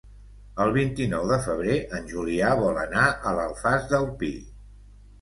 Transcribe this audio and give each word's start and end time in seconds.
El 0.63 0.71
vint-i-nou 0.77 1.27
de 1.33 1.37
febrer 1.49 1.77
en 1.99 2.09
Julià 2.15 2.51
vol 2.65 2.83
anar 2.87 3.07
a 3.33 3.37
l'Alfàs 3.39 3.89
del 3.97 4.13
Pi. 4.25 4.35